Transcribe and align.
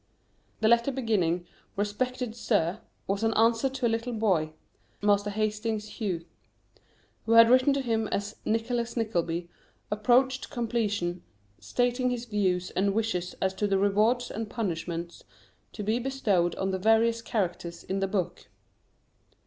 The 0.61 0.67
letter 0.67 0.91
beginning 0.91 1.45
"Respected 1.75 2.35
Sir" 2.35 2.79
was 3.05 3.23
an 3.23 3.35
answer 3.35 3.69
to 3.69 3.85
a 3.85 3.87
little 3.87 4.13
boy 4.13 4.49
(Master 4.99 5.29
Hastings 5.29 5.99
Hughes), 6.01 6.23
who 7.27 7.33
had 7.33 7.51
written 7.51 7.71
to 7.73 7.81
him 7.81 8.07
as 8.07 8.37
"Nicholas 8.43 8.97
Nickleby" 8.97 9.47
approached 9.91 10.49
completion, 10.49 11.21
stating 11.59 12.09
his 12.09 12.25
views 12.25 12.71
and 12.71 12.95
wishes 12.95 13.35
as 13.43 13.53
to 13.53 13.67
the 13.67 13.77
rewards 13.77 14.31
and 14.31 14.49
punishments 14.49 15.23
to 15.73 15.83
be 15.83 15.99
bestowed 15.99 16.55
on 16.55 16.71
the 16.71 16.79
various 16.79 17.21
characters 17.21 17.83
in 17.83 17.99
the 17.99 18.07
book. 18.07 18.47